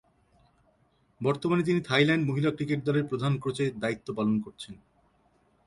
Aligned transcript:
বর্তমানে 1.21 1.63
তিনি 1.63 1.79
থাইল্যান্ড 1.81 2.23
মহিলা 2.29 2.49
ক্রিকেট 2.51 2.79
দলের 2.83 3.05
প্রধান 3.05 3.33
কোচের 3.39 3.71
দায়িত্ব 3.79 4.07
পালন 4.13 4.35
করছেন। 4.41 4.75